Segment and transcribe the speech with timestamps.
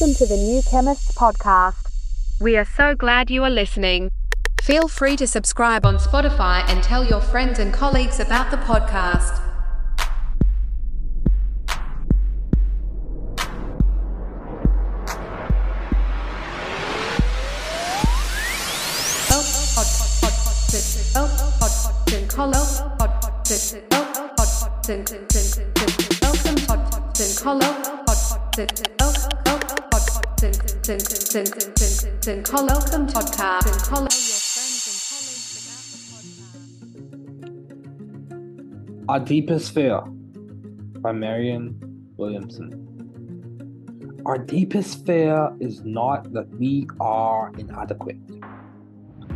[0.00, 1.90] Welcome to the New Chemists podcast.
[2.40, 4.12] We are so glad you are listening.
[4.62, 9.42] Feel free to subscribe on Spotify and tell your friends and colleagues about the podcast.
[39.06, 40.00] Our Deepest Fear
[41.00, 41.78] by Marianne
[42.16, 42.72] Williamson.
[44.24, 48.16] Our deepest fear is not that we are inadequate.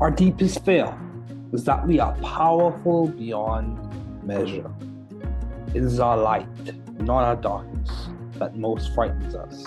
[0.01, 0.99] Our deepest fear
[1.53, 3.79] is that we are powerful beyond
[4.25, 4.71] measure.
[5.75, 6.47] It is our light,
[6.99, 8.09] not our darkness,
[8.39, 9.67] that most frightens us.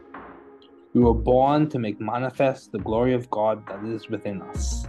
[0.93, 4.85] We were born to make manifest the glory of God that is within us.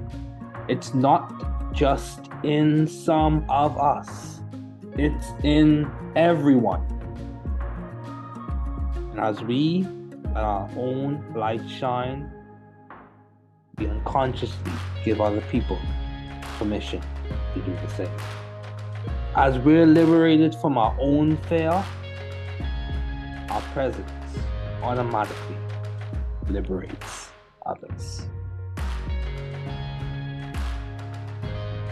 [0.66, 4.40] It's not just in some of us,
[4.98, 6.82] it's in everyone.
[9.12, 9.86] And as we
[10.34, 12.28] let our own light shine,
[13.78, 14.72] we unconsciously
[15.04, 15.78] give other people
[16.58, 17.00] permission
[17.54, 18.16] to do the same.
[19.36, 21.70] As we're liberated from our own fear,
[23.50, 24.10] our presence
[24.82, 25.56] automatically
[26.48, 27.30] liberates
[27.66, 28.26] others.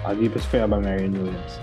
[0.05, 1.59] Our Deepest Fear by Marianne Williams.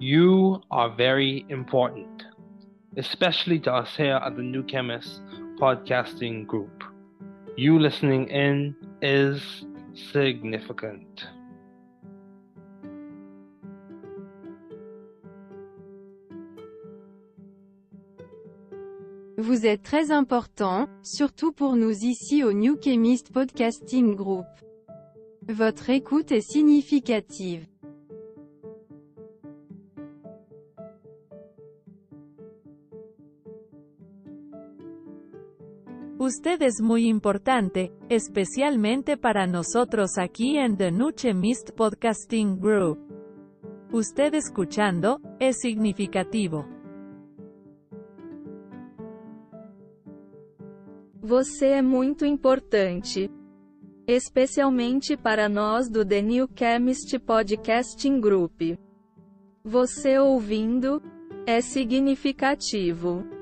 [0.00, 2.24] You are very important,
[2.96, 5.20] especially to us here at the New Chemist
[5.58, 6.84] podcasting group.
[7.56, 9.64] You listening in is
[10.12, 11.28] significant.
[19.36, 24.46] Vous êtes très important, surtout pour nous ici au New Chemist Podcasting Group.
[25.48, 27.66] Votre écoute est significative.
[36.28, 42.98] Usted es muy importante, especialmente para nosotros aquí en The New Chemist Podcasting Group.
[43.92, 46.66] Usted escuchando, es significativo.
[51.22, 53.30] Você é muito importante.
[54.06, 58.76] Especialmente para nós do The New Chemist Podcasting Group.
[59.64, 61.02] Você ouvindo,
[61.46, 63.37] é significativo.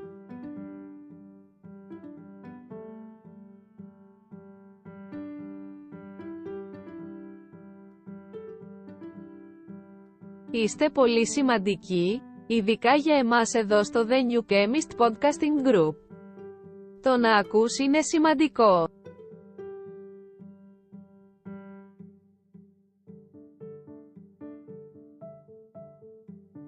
[10.55, 15.95] Είστε πολύ σημαντικοί, ειδικά για εμάς εδώ στο The New Chemist Podcasting Group.
[17.01, 18.87] Το να ακούς είναι σημαντικό.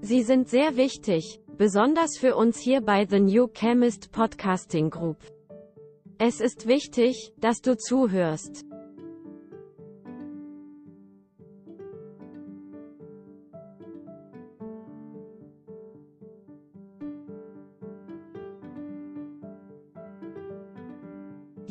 [0.01, 1.23] Sie sind sehr wichtig,
[1.57, 5.17] besonders für uns hier bei The New Chemist Podcasting Group.
[6.17, 8.66] Es ist wichtig, dass du zuhörst.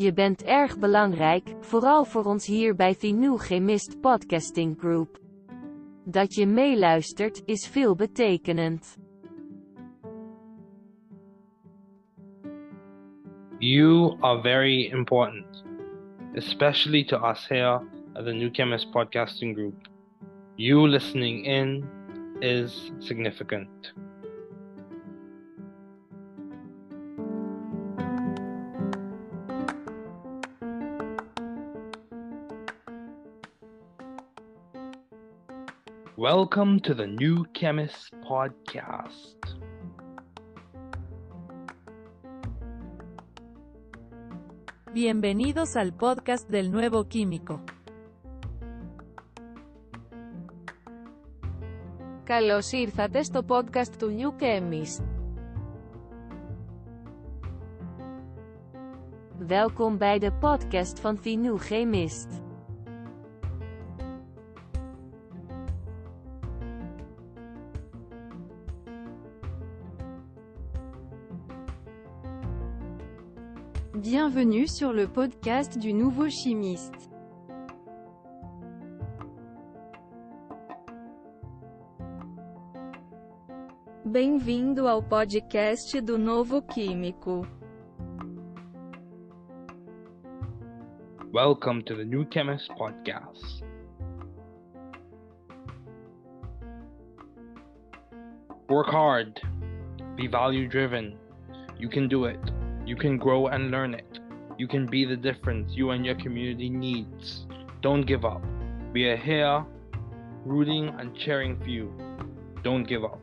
[0.07, 5.19] Je bent erg belangrijk, vooral voor ons hier bij New Chemist Podcasting Group.
[6.05, 8.97] Dat je meeluistert, is veel betekenend.
[13.57, 15.63] You are very important,
[16.35, 17.81] especially to us here
[18.13, 19.87] at the New Chemist Podcasting Group.
[20.55, 21.85] You listening in
[22.39, 23.93] is significant.
[36.19, 39.37] Welcome to the New Chemist Podcast.
[44.91, 47.59] Bienvenidos al podcast del nuevo químico.
[52.23, 55.03] Καλώς ήρθατε στο podcast του New Chemist.
[59.37, 62.46] Welkom bij podcast van The New Chemist.
[74.37, 77.09] Bienvenue sur le podcast du nouveau chimiste.
[84.05, 87.47] Bem-vindo ao podcast do Novo Químico.
[91.33, 93.63] Welcome to the New Chemist Podcast.
[98.69, 99.41] Work hard.
[100.15, 101.17] Be value driven.
[101.79, 102.39] You can do it.
[102.85, 104.16] You can grow and learn it.
[104.57, 107.45] You can be the difference you and your community needs.
[107.81, 108.41] Don't give up.
[108.91, 109.63] We are here
[110.45, 111.93] rooting and cheering for you.
[112.63, 113.21] Don't give up.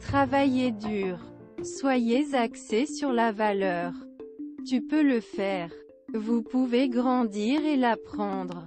[0.00, 1.18] Travaillez dur.
[1.62, 3.92] Soyez axé sur la valeur.
[4.66, 5.70] Tu peux le faire.
[6.14, 8.66] Vous pouvez grandir et l'apprendre.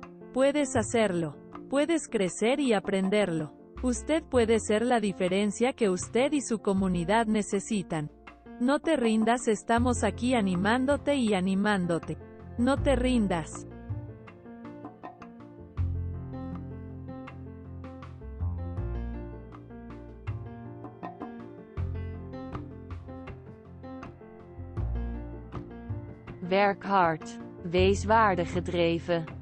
[0.33, 1.35] Puedes hacerlo.
[1.69, 3.53] Puedes crecer y aprenderlo.
[3.83, 8.09] Usted puede ser la diferencia que usted y su comunidad necesitan.
[8.61, 12.17] No te rindas, estamos aquí animándote y animándote.
[12.57, 13.67] No te rindas.
[26.49, 27.25] Werk hard.
[27.65, 29.40] Wees waardegedreven.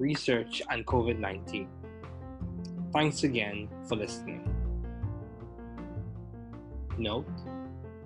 [0.00, 1.68] research, and COVID 19.
[2.92, 4.48] Thanks again for listening.
[6.96, 7.26] Note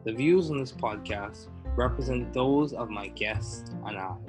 [0.04, 4.27] the views on this podcast represent those of my guests and I.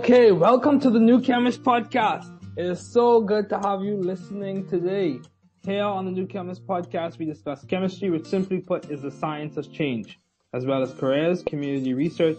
[0.00, 2.42] Okay, welcome to the New Chemist Podcast.
[2.56, 5.20] It is so good to have you listening today.
[5.62, 9.58] Here on the New Chemist podcast, we discuss chemistry, which simply put is the science
[9.58, 10.18] of change,
[10.54, 12.38] as well as careers, community research,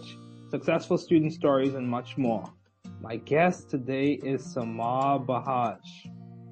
[0.50, 2.52] successful student stories, and much more.
[3.00, 5.78] My guest today is Samar Bajaj.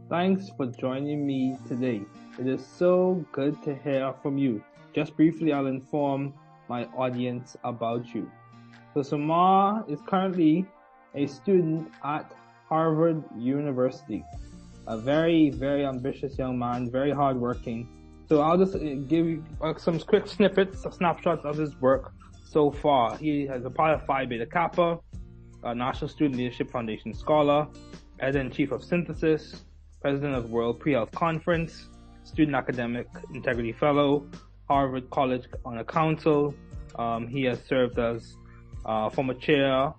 [0.09, 2.03] Thanks for joining me today.
[2.39, 4.63] It is so good to hear from you.
[4.95, 6.35] Just briefly, I'll inform
[6.69, 8.31] my audience about you.
[8.95, 10.67] So Samar is currently
[11.15, 12.33] a student at
[12.69, 14.25] Harvard University.
[14.87, 17.89] A very, very ambitious young man, very hardworking.
[18.29, 22.13] So I'll just uh, give you uh, some quick snippets, snapshots of his work
[22.45, 23.17] so far.
[23.17, 24.99] He has a part of Phi Beta Kappa,
[25.65, 27.67] a National Student Leadership Foundation Scholar,
[28.21, 29.65] Editor-in-Chief of Synthesis,
[30.01, 31.87] President of World Pre-Health Conference,
[32.25, 34.27] Student Academic Integrity Fellow,
[34.69, 36.55] Harvard College Honor Council.
[36.97, 38.37] Um, he has served as
[38.85, 39.93] uh, former chair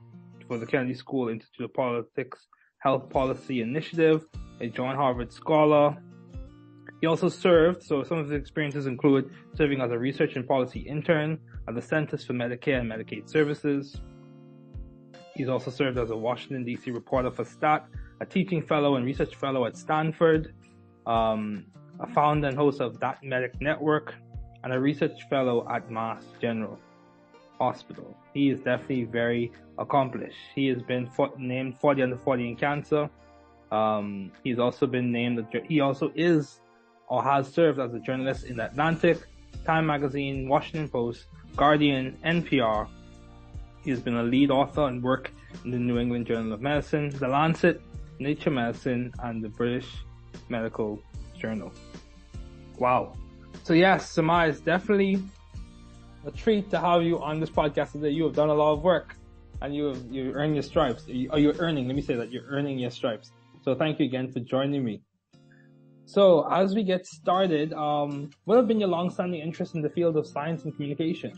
[0.51, 2.45] for the Kennedy School Institute of Politics
[2.79, 4.25] Health Policy Initiative,
[4.59, 5.95] a John Harvard Scholar.
[6.99, 10.81] He also served, so some of his experiences include serving as a research and policy
[10.81, 11.39] intern
[11.69, 13.95] at the Centers for Medicare and Medicaid Services.
[15.35, 17.87] He's also served as a Washington DC reporter for STAT,
[18.19, 20.53] a teaching fellow and research fellow at Stanford,
[21.07, 21.65] um,
[22.01, 24.15] a founder and host of That Medic Network,
[24.65, 26.77] and a research fellow at Mass General
[27.61, 28.17] Hospital.
[28.33, 30.41] He is definitely very accomplished.
[30.55, 33.09] He has been for, named 40 under 40 in cancer.
[33.71, 36.59] Um, he's also been named, he also is
[37.07, 39.19] or has served as a journalist in the Atlantic,
[39.65, 42.87] Time Magazine, Washington Post, Guardian, NPR.
[43.83, 45.31] He's been a lead author and work
[45.63, 47.81] in the New England Journal of Medicine, The Lancet,
[48.19, 49.87] Nature Medicine, and the British
[50.49, 51.01] Medical
[51.37, 51.71] Journal.
[52.79, 53.13] Wow.
[53.63, 55.21] So yes, Samar is definitely
[56.25, 58.09] a treat to have you on this podcast today.
[58.09, 59.15] You have done a lot of work
[59.61, 61.05] and you have, you earned your stripes.
[61.29, 63.31] Or you're earning, let me say that, you're earning your stripes.
[63.63, 65.01] So thank you again for joining me.
[66.05, 70.27] So as we get started, um, what have been your long-standing in the field of
[70.27, 71.31] science and communication?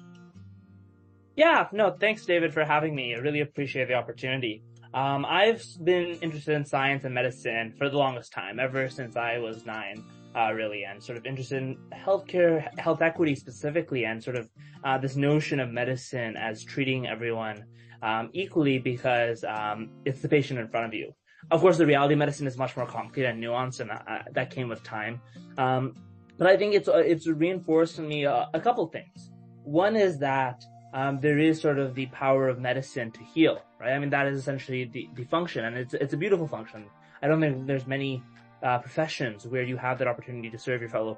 [1.36, 3.16] Yeah, no, thanks David for having me.
[3.16, 4.64] I really appreciate the opportunity.
[4.94, 9.40] Um, I've been interested in science and medicine for the longest time, ever since I
[9.40, 10.04] was nine,
[10.36, 14.50] uh, really, and sort of interested in healthcare, health equity specifically, and sort of
[14.84, 17.66] uh, this notion of medicine as treating everyone
[18.02, 21.14] um, equally because um, it's the patient in front of you.
[21.52, 24.50] Of course, the reality of medicine is much more complicated and nuanced, and uh, that
[24.50, 25.22] came with time.
[25.58, 25.94] Um,
[26.38, 29.32] but I think it's uh, it's reinforced in me uh, a couple things.
[29.64, 30.64] One is that
[30.94, 33.94] um, there is sort of the power of medicine to heal, right?
[33.94, 36.86] I mean, that is essentially the, the function, and it's it's a beautiful function.
[37.22, 38.22] I don't think there's many
[38.64, 41.18] uh, professions where you have that opportunity to serve your fellow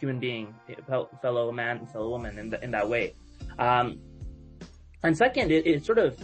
[0.00, 0.54] human being,
[1.20, 3.14] fellow man, and fellow woman in, the, in that way.
[3.58, 4.00] Um,
[5.02, 6.18] and second, it, it sort of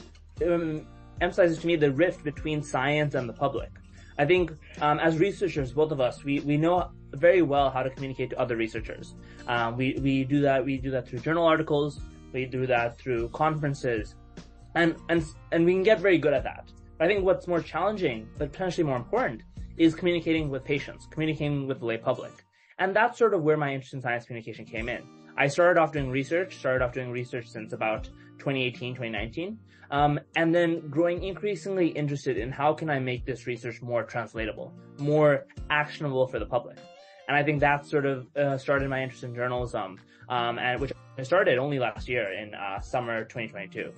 [0.45, 0.87] um,
[1.21, 3.71] emphasizes to me the rift between science and the public.
[4.17, 7.91] I think um, as researchers, both of us, we, we know very well how to
[7.91, 9.15] communicate to other researchers.
[9.49, 12.01] Um, we, we do that, we do that through journal articles,
[12.33, 14.15] we do that through conferences,
[14.75, 16.71] and, and, and we can get very good at that.
[16.97, 19.43] But I think what's more challenging, but potentially more important,
[19.77, 22.45] is communicating with patients, communicating with the lay public.
[22.79, 25.03] And that's sort of where my interest in science communication came in.
[25.37, 28.05] I started off doing research, started off doing research since about
[28.39, 29.59] 2018, 2019,
[29.91, 34.73] um, and then growing increasingly interested in how can I make this research more translatable,
[34.99, 36.79] more actionable for the public.
[37.29, 40.93] And I think that sort of uh, started my interest in journalism, um, and which
[41.19, 43.93] I started only last year in uh, summer 2022.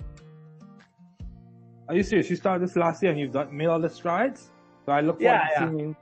[1.89, 2.29] Are you serious?
[2.29, 4.51] You started this last year and you've done, made all the strides?
[4.87, 5.95] So I look forward yeah, to seeing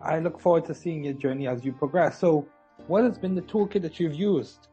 [0.00, 2.20] I look forward to seeing your journey as you progress.
[2.20, 2.46] So
[2.86, 4.68] what has been the toolkit that you've used?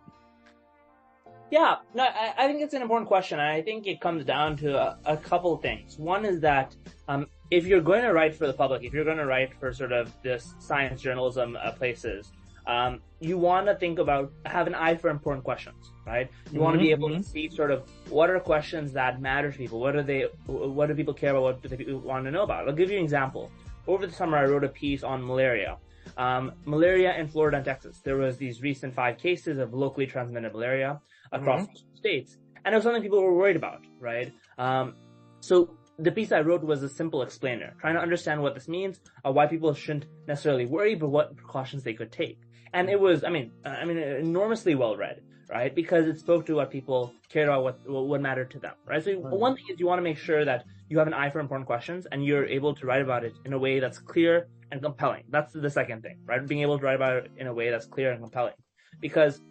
[1.50, 3.40] Yeah, no, I, I think it's an important question.
[3.40, 5.98] And I think it comes down to a, a couple things.
[5.98, 6.75] One is that
[7.08, 9.74] um, if you're going to write for the public, if you're going to write for
[9.74, 12.32] sort of this science journalism uh, places,
[12.65, 16.29] um, you want to think about have an eye for important questions, right?
[16.46, 17.22] You mm-hmm, want to be able mm-hmm.
[17.22, 19.79] to see sort of what are questions that matter to people.
[19.79, 20.27] What are they?
[20.46, 21.43] What do people care about?
[21.43, 22.67] What do they want to know about?
[22.67, 23.51] I'll give you an example.
[23.88, 25.77] Over the summer, I wrote a piece on malaria.
[26.15, 28.00] Um, malaria in Florida and Texas.
[28.03, 31.01] There was these recent five cases of locally transmitted malaria
[31.32, 31.96] across mm-hmm.
[31.96, 34.32] states, and it was something people were worried about, right?
[34.58, 34.96] Um,
[35.41, 39.00] so the piece I wrote was a simple explainer, trying to understand what this means,
[39.25, 42.39] uh, why people shouldn't necessarily worry, but what precautions they could take
[42.74, 45.74] and it was, I mean, uh, I mean, enormously well read, right?
[45.74, 49.03] Because it spoke to what people cared about, what what mattered to them, right?
[49.03, 49.34] So right.
[49.34, 51.68] one thing is you want to make sure that you have an eye for important
[51.68, 55.24] questions and you're able to write about it in a way that's clear and compelling.
[55.30, 56.46] That's the second thing, right?
[56.46, 58.56] Being able to write about it in a way that's clear and compelling,
[59.00, 59.42] because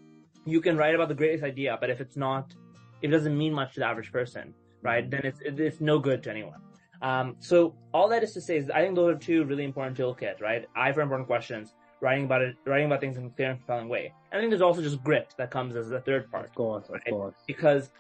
[0.45, 2.55] you can write about the greatest idea, but if it's not,
[3.01, 4.53] if it doesn't mean much to the average person,
[4.83, 5.09] right?
[5.09, 6.61] Then it's it's no good to anyone.
[7.03, 9.97] Um, so all that is to say is I think those are two really important
[9.99, 10.69] toolkits, right?
[10.77, 13.89] Eye for important questions writing about it, writing about things in a clear and compelling
[13.89, 14.13] way.
[14.31, 16.47] And I think there's also just grit that comes as the third part.
[16.51, 17.09] Of course, of right?
[17.09, 17.35] course.
[17.47, 17.91] Because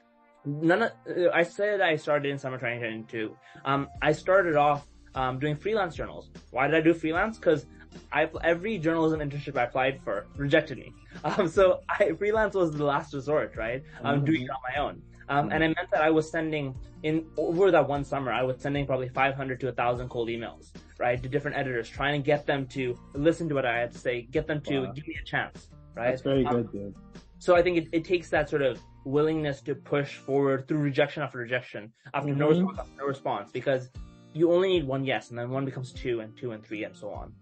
[0.45, 3.35] none of, uh, I said I started in summer 2022.
[3.65, 6.31] Um, I started off, um, doing freelance journals.
[6.51, 7.39] Why did I do freelance?
[7.39, 7.67] Cause
[8.13, 10.93] I, every journalism internship I applied for rejected me.
[11.25, 13.83] Um, so I, freelance was the last resort, right?
[14.03, 14.27] Um, Mhm.
[14.27, 15.03] doing it on my own.
[15.33, 18.61] Um, and it meant that I was sending in over that one summer, I was
[18.61, 22.67] sending probably 500 to 1,000 cold emails, right, to different editors, trying to get them
[22.69, 24.93] to listen to what I had to say, get them to Wow.
[24.93, 26.11] give me a chance, right?
[26.11, 26.95] That's very Um, good, dude.
[27.39, 31.23] so I think it, it takes that sort of willingness to push forward through rejection
[31.23, 32.51] after rejection, after no Mhm.
[32.51, 33.91] response after no response, because
[34.35, 36.95] you only need one yes, and then one becomes two, and two and three, and
[36.95, 37.33] so on.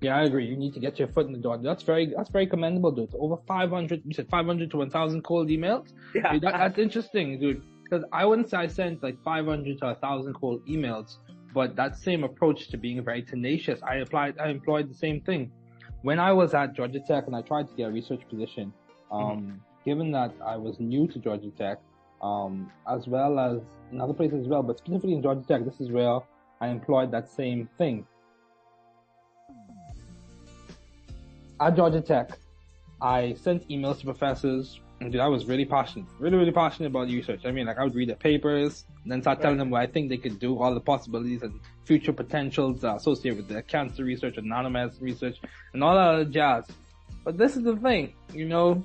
[0.00, 0.46] Yeah, I agree.
[0.46, 1.58] You need to get your foot in the door.
[1.58, 3.14] That's very, that's very commendable, dude.
[3.18, 5.92] Over 500, you said 500 to 1,000 cold emails?
[6.14, 7.62] Yeah, Dude, that, that's interesting, dude.
[7.82, 11.16] Because I wouldn't say I sent like 500 to 1,000 cold emails,
[11.54, 15.50] but that same approach to being very tenacious, I applied, I employed the same thing.
[16.02, 18.72] When I was at Georgia Tech and I tried to get a research position,
[19.10, 21.78] um, given that I was new to Georgia Tech,
[22.22, 23.60] um, as well as
[23.92, 26.18] in other places as well, but specifically in Georgia Tech, this is where
[26.60, 28.06] I employed that same thing.
[31.58, 32.38] At Georgia Tech,
[33.00, 34.78] I sent emails to professors.
[35.00, 37.42] And dude, I was really passionate, really, really passionate about research.
[37.44, 39.86] I mean, like I would read their papers and then start telling them what I
[39.86, 44.38] think they could do, all the possibilities and future potentials associated with their cancer research
[44.38, 45.38] and nanomedicine research
[45.74, 46.64] and all that other jazz.
[47.24, 48.82] But this is the thing, you know,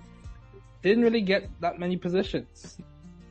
[0.81, 2.77] didn't really get that many positions.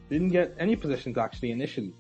[0.09, 1.93] Didn't get any positions actually initially.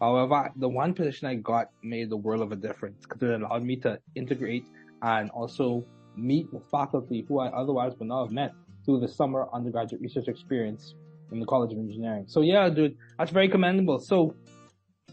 [0.00, 3.64] However, the one position I got made the world of a difference because it allowed
[3.64, 4.66] me to integrate
[5.00, 5.84] and also
[6.16, 8.52] meet with faculty who I otherwise would not have met
[8.84, 10.94] through the summer undergraduate research experience
[11.32, 12.24] in the College of Engineering.
[12.28, 13.98] So yeah, dude, that's very commendable.
[13.98, 14.34] So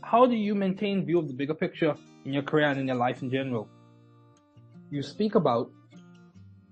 [0.02, 1.96] how do you maintain view of the bigger picture
[2.26, 3.68] in your career and in your life in general?
[4.92, 5.72] You speak about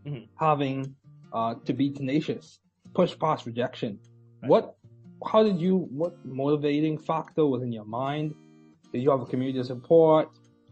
[0.05, 0.27] Mhm.
[0.39, 0.95] having
[1.33, 2.59] uh, to be tenacious,
[2.93, 3.99] push past rejection.
[4.41, 4.75] What,
[5.25, 8.33] how did you, what motivating factor was in your mind?
[8.91, 10.29] Did you have a community of support?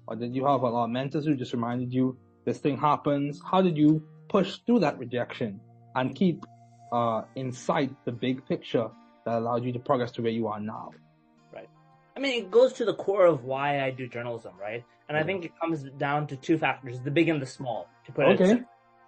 [0.08, 2.18] Or did you have a lot of mentors who just reminded you
[2.50, 3.42] this thing happens?
[3.50, 5.62] How did you push through that rejection
[5.96, 6.46] and keep
[6.92, 8.88] uh, in sight the big picture
[9.26, 10.92] that allowed you to progress to where you are now?
[11.54, 11.70] Right.
[12.18, 14.84] I mean, it goes to the core of why I do journalism, right?
[15.08, 17.88] And I think it comes down to two factors: the big and the small.
[18.06, 18.50] To put it Okay.
[18.50, 18.66] simply,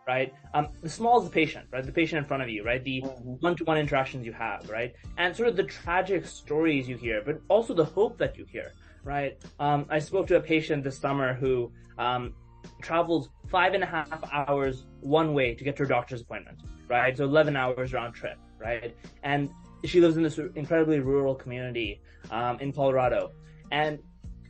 [0.08, 0.34] right?
[0.54, 1.86] Um, the small is the patient, right?
[1.86, 2.84] The patient in front of you, right?
[2.84, 3.02] The
[3.46, 4.94] one-to-one interactions you have, right?
[5.18, 8.72] And sort of the tragic stories you hear, but also the hope that you hear,
[9.04, 9.34] right?
[9.60, 12.34] Um, I spoke to a patient this summer who um,
[12.82, 17.16] travels five and a half hours one way to get to her doctor's appointment, right?
[17.18, 18.96] So 11 hours round trip, right?
[19.24, 19.50] And
[19.86, 23.32] she lives in this incredibly rural community um, in Colorado,
[23.72, 24.00] and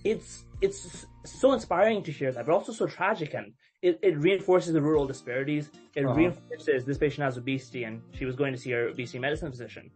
[0.03, 4.73] it's it's so inspiring to hear that, but also so tragic, and it, it reinforces
[4.73, 5.69] the rural disparities.
[5.95, 6.13] It Uh-huh.
[6.13, 9.89] reinforces this patient has obesity, and she was going to see her obesity medicine physician.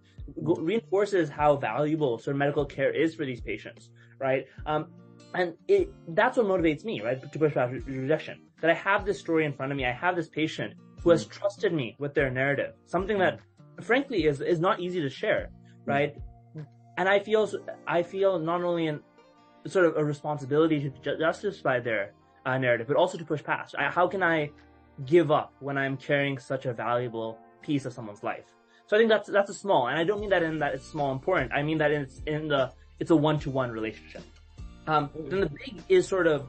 [0.43, 4.45] Go- reinforces how valuable sort of medical care is for these patients, right?
[4.65, 4.87] Um,
[5.35, 8.39] and it that's what motivates me, right, to push re- rejection.
[8.61, 11.25] That I have this story in front of me, I have this patient who has
[11.25, 13.39] trusted me with their narrative, something that,
[13.81, 15.49] frankly, is is not easy to share,
[15.85, 16.15] right?
[16.97, 17.49] And I feel
[17.85, 19.01] I feel not only in
[19.67, 22.13] sort of a responsibility to ju- justify their
[22.45, 23.75] uh, narrative, but also to push past.
[23.77, 24.51] I, how can I
[25.05, 28.45] give up when I'm carrying such a valuable piece of someone's life?
[28.87, 30.87] So I think that's that's a small, and I don't mean that in that it's
[30.87, 31.51] small important.
[31.51, 34.23] I mean that it's in the it's a one to one relationship.
[34.87, 36.47] Um, then the big is sort of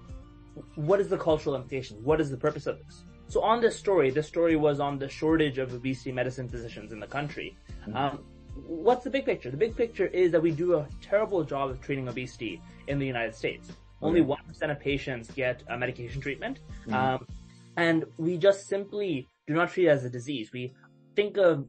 [0.74, 2.02] what is the cultural implication?
[2.02, 3.04] What is the purpose of this?
[3.28, 7.00] So on this story, this story was on the shortage of obesity medicine physicians in
[7.00, 7.56] the country.
[7.92, 8.24] Um,
[8.66, 9.50] what's the big picture?
[9.50, 13.06] The big picture is that we do a terrible job of treating obesity in the
[13.06, 13.72] United States.
[14.02, 16.92] Only one percent of patients get a medication treatment, Mhm.
[16.94, 17.26] um,
[17.76, 20.52] and we just simply do not treat it as a disease.
[20.52, 20.74] We
[21.16, 21.66] think of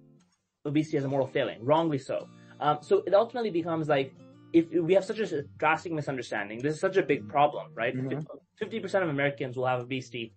[0.66, 2.28] obesity as a moral failing, wrongly so.
[2.60, 4.14] Um, so it ultimately becomes like
[4.54, 7.96] if we have such a drastic misunderstanding, this is such a big problem, right?
[7.96, 8.26] Mhm.
[8.58, 10.34] Fifty percent of Americans will have obesity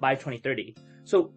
[0.00, 0.74] by 2030.
[1.04, 1.32] So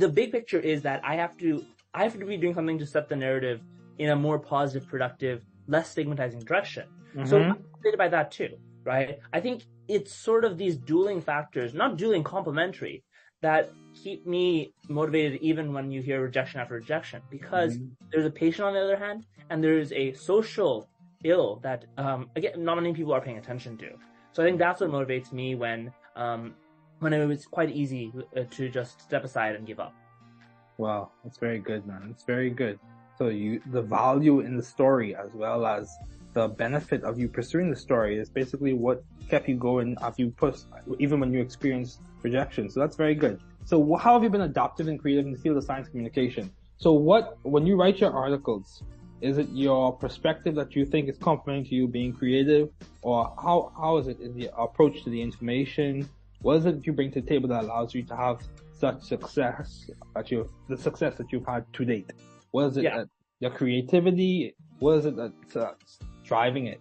[0.00, 2.86] the big picture is that I have to I have to be doing something to
[2.86, 3.60] set the narrative
[3.98, 6.84] in a more positive, productive, less stigmatizing direction.
[7.24, 7.50] So Mhm.
[7.50, 8.50] I'm motivated by that too,
[8.84, 9.18] right?
[9.32, 13.02] I think it's sort of these dueling factors, not dueling, complementary,
[13.42, 17.22] that keep me motivated even when you hear rejection after rejection.
[17.30, 17.90] Because Mhm.
[18.12, 20.88] there's a patient on the other hand, and there's a social
[21.24, 23.90] ill that um, again not many people are paying attention to.
[24.32, 26.54] So I think that's what motivates me when um,
[27.00, 29.94] when it was quite easy uh, to just step aside and give up.
[30.78, 32.08] Wow, that's very good, man.
[32.10, 32.78] It's very good.
[33.18, 35.90] So you, the value in the story as well as
[36.34, 40.30] the benefit of you pursuing the story is basically what kept you going after you
[40.30, 40.60] push,
[41.00, 42.70] even when you experienced rejection.
[42.70, 43.40] So that's very good.
[43.64, 46.52] So how have you been adaptive and creative in the field of science communication?
[46.76, 48.84] So what, when you write your articles,
[49.20, 52.70] is it your perspective that you think is complementing to you being creative,
[53.02, 54.20] or how how is it?
[54.20, 56.08] Is the approach to the information?
[56.42, 58.40] What is it that you bring to the table that allows you to have
[58.72, 62.12] such success that you the success that you've had to date?
[62.52, 62.98] What is it Yeah.
[62.98, 63.08] that
[63.40, 64.54] your creativity?
[64.78, 65.74] What is it that's uh,
[66.24, 66.80] driving it?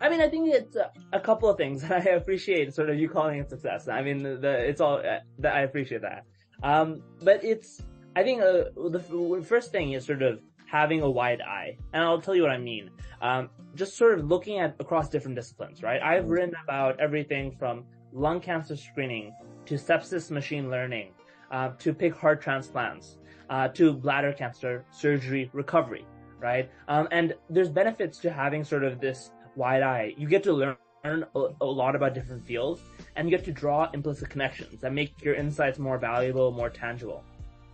[0.00, 1.84] I mean, I think it's a, a couple of things.
[1.90, 3.88] I appreciate sort of you calling it success.
[3.88, 6.24] I mean, the, the it's all uh, that I appreciate that.
[6.62, 7.82] Um, but it's
[8.14, 12.20] I think uh, the first thing is sort of having a wide eye, and I'll
[12.20, 12.90] tell you what I mean.
[13.22, 16.02] Um, just sort of looking at across different disciplines, right?
[16.02, 19.34] I've written about everything from lung cancer screening
[19.66, 21.12] to sepsis machine learning
[21.50, 23.18] uh, to pig heart transplants
[23.50, 26.04] uh, to bladder cancer surgery recovery,
[26.40, 26.70] right?
[26.88, 30.14] Um, and there's benefits to having sort of this wide eye.
[30.16, 32.80] You get to learn a, a lot about different fields
[33.14, 37.22] and you get to draw implicit connections that make your insights more valuable, more tangible.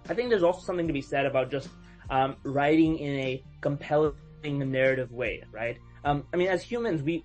[0.08, 1.68] I think there's also something to be said about just
[2.12, 5.78] um, writing in a compelling narrative way, right?
[6.04, 7.24] Um, I mean, as humans, we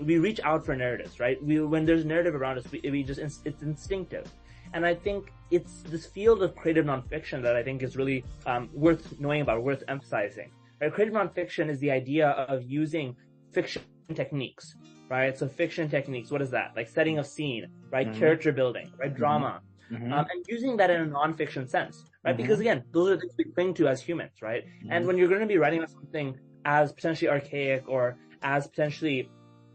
[0.00, 1.36] we reach out for narratives, right?
[1.44, 4.26] We when there's narrative around us, we, we just it's instinctive,
[4.72, 8.70] and I think it's this field of creative nonfiction that I think is really um,
[8.72, 10.50] worth knowing about, worth emphasizing.
[10.80, 10.92] Right?
[10.92, 13.14] Creative nonfiction is the idea of using
[13.52, 13.82] fiction
[14.14, 14.74] techniques,
[15.10, 15.36] right?
[15.36, 16.72] So fiction techniques, what is that?
[16.74, 18.08] Like setting of scene, right?
[18.08, 18.18] Mhm.
[18.18, 19.12] Character building, right?
[19.12, 19.16] Mhm.
[19.16, 19.60] Drama,
[19.92, 20.12] Mhm.
[20.12, 22.34] um, and using that in a nonfiction sense, right?
[22.34, 22.38] Mhm.
[22.38, 24.64] Because again, those are things we cling to as humans, right?
[24.90, 25.06] And Mhm.
[25.06, 29.28] when you're going to be writing about something as potentially archaic or as potentially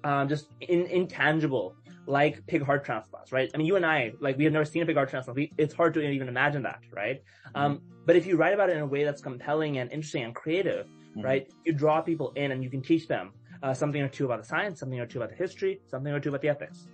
[0.03, 1.75] um, just in, intangible,
[2.07, 3.49] like pig heart transplants, right?
[3.53, 5.35] I mean, you and I, like, we have never seen a pig heart transplant.
[5.35, 7.21] We, it's hard to even imagine that, right?
[7.55, 10.33] Um, but if you write about it in a way that's compelling and interesting and
[10.33, 11.23] creative, Mhm.
[11.23, 14.39] right, you draw people in and you can teach them uh, something or two about
[14.39, 16.87] the science, something or two about the history, something or two about the ethics.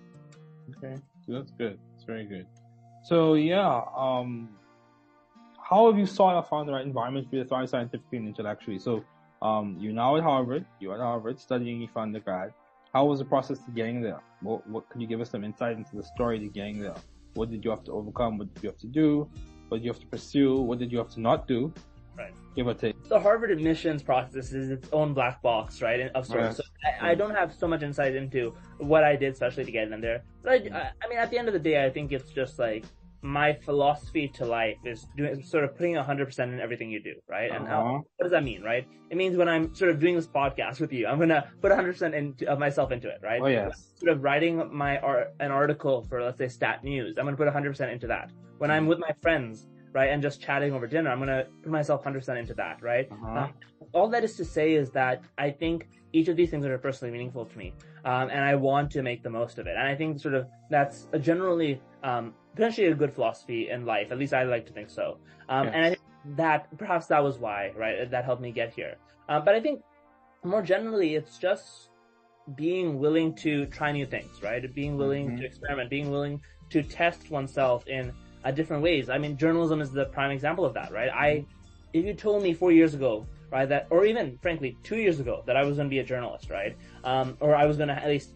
[0.78, 1.78] Okay, so that's good.
[1.92, 2.48] That's very good.
[3.04, 4.50] So yeah, um,
[5.62, 8.28] how have you sought or found the right environment for you to thrive scientifically and
[8.28, 8.80] intellectually?
[8.80, 9.04] So,
[9.42, 10.66] um, you're now at Harvard.
[10.80, 12.54] You're at Harvard studying for undergrad.
[12.94, 14.22] How was the process to getting there?
[14.42, 16.96] What, what can you give us some insight into the story to getting there?
[17.34, 18.38] What did you have to overcome?
[18.38, 19.28] What did you have to do?
[19.68, 20.62] What did you have to pursue?
[20.62, 21.74] What did you have to not do?
[22.18, 22.34] Right.
[22.56, 23.02] Give or take.
[23.10, 26.02] The Harvard admissions process is its own black box, right?
[26.14, 26.44] Of sorts.
[26.44, 26.58] Yes.
[26.58, 26.64] So
[27.06, 30.00] I, I don't have so much insight into what I did, especially to get in
[30.02, 30.24] there.
[30.44, 32.60] But I, I, I mean, at the end of the day, I think it's just
[32.60, 32.86] like
[33.26, 37.50] my philosophy to life is doing sort of putting 100% in everything you do, right?
[37.52, 37.94] And how, Uh-huh.
[38.18, 38.86] what does that mean, right?
[39.10, 42.14] It means when I'm sort of doing this podcast with you, I'm gonna put 100%
[42.14, 43.42] into, of myself into it, right?
[43.42, 43.94] Oh yes.
[43.96, 47.42] sort of writing my art, an article for let's say stat news i'm going to
[47.42, 51.10] put 100% into that when i'm with my friends right and just chatting over dinner
[51.12, 53.40] i'm going to put myself 100% into that right Uh-huh.
[53.40, 53.54] Um,
[53.94, 57.12] all that is to say is that i think each of these things are personally
[57.12, 57.74] meaningful to me
[58.06, 60.48] um, and i want to make the most of it and i think sort of
[60.70, 64.74] that's a generally um, potentially a good philosophy in life at least i like to
[64.74, 65.18] think so
[65.50, 65.74] um, Yes.
[65.76, 66.02] and i think
[66.38, 68.96] that perhaps that was why right that helped me get here
[69.30, 69.82] uh, but i think
[70.44, 71.90] more generally it's just
[72.56, 74.62] being willing to try new things, right?
[74.76, 75.38] Being willing Mhm.
[75.40, 78.12] to experiment, being willing to test oneself in
[78.44, 79.10] uh, different ways.
[79.10, 81.10] I mean, journalism is the prime example of that, right?
[81.10, 81.46] I,
[81.94, 85.44] if you told me four years ago, right, that, or even frankly two years ago,
[85.46, 87.96] that I was going to be a journalist, right, um, or I was going to
[87.96, 88.32] at least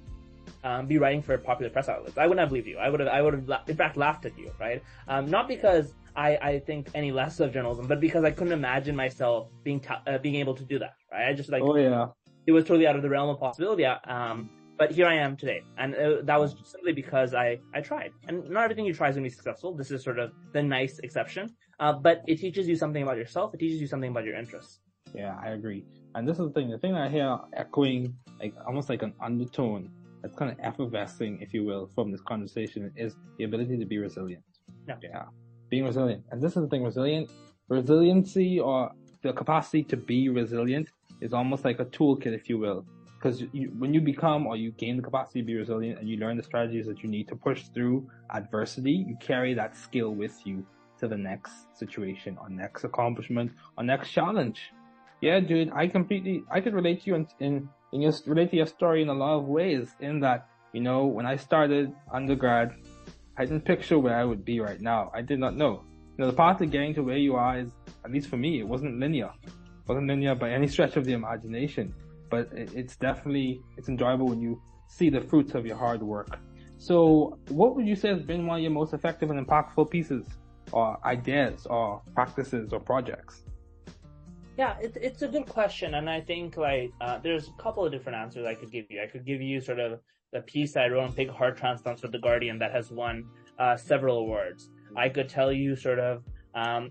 [0.63, 2.77] um, be writing for a popular press outlets, I wouldn't have believed you.
[2.77, 4.81] I would have, I would have, la- in fact, laughed at you, right?
[5.07, 8.95] Um, not because I, I think any less of journalism, but because I couldn't imagine
[8.95, 11.27] myself being, ta- uh, being able to do that, right?
[11.27, 12.07] I just like Oh yeah.
[12.45, 13.85] it was totally out of the realm of possibility.
[13.85, 18.11] Um, but here I am today, and uh, that was simply because I I tried.
[18.27, 19.73] And not everything you try is going to be successful.
[19.73, 21.49] This is sort of the nice exception.
[21.79, 23.53] Uh, but it teaches you something about yourself.
[23.53, 24.79] It teaches you something about your interests.
[25.13, 25.85] Yeah, I agree.
[26.15, 26.69] And this is the thing.
[26.69, 31.39] The thing that I hear echoing, like almost like an undertone, that's kind of effervescing,
[31.41, 34.43] if you will, from this conversation, is the ability to be resilient.
[34.87, 34.95] Yeah.
[35.01, 35.23] Yeah,
[35.69, 36.23] being resilient.
[36.31, 36.83] And this is the thing.
[36.83, 37.29] Resilient,
[37.69, 40.89] resiliency, or the capacity to be resilient,
[41.21, 42.85] is almost like a toolkit, if you will.
[43.17, 43.43] Because
[43.79, 46.43] when you become or you gain the capacity to be resilient, and you learn the
[46.43, 50.65] strategies that you need to push through adversity, you carry that skill with you
[50.99, 54.71] to the next situation, or next accomplishment, or next challenge.
[55.21, 58.57] Yeah, dude, I completely, I could relate to you in, in, in your, relate to
[58.57, 62.75] your story in a lot of ways in that, you know, when I started undergrad,
[63.37, 65.11] I didn't picture where I would be right now.
[65.13, 65.83] I did not know.
[66.17, 67.71] You know, the path to getting to where you are is,
[68.03, 69.31] at least for me, it wasn't linear.
[69.43, 71.93] It wasn't linear by any stretch of the imagination,
[72.29, 76.39] but it's definitely, it's enjoyable when you see the fruits of your hard work.
[76.77, 80.27] So what would you say has been one of your most effective and impactful pieces
[80.71, 83.43] or ideas or practices or projects?
[84.57, 87.91] Yeah, it, it's a good question, and I think like uh, there's a couple of
[87.91, 89.01] different answers I could give you.
[89.01, 89.99] I could give you sort of
[90.33, 93.25] the piece I wrote on pig heart transplants for the Guardian that has won
[93.59, 94.69] uh, several awards.
[94.95, 96.23] I could tell you sort of
[96.55, 96.89] um,